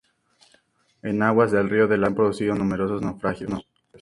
En 1.03 1.21
aguas 1.21 1.51
del 1.51 1.69
Río 1.69 1.87
de 1.87 1.95
la 1.99 2.09
Plata 2.09 2.09
se 2.09 2.09
han 2.09 2.15
producido 2.15 2.55
numerosos 2.55 3.01
naufragios. 3.03 3.67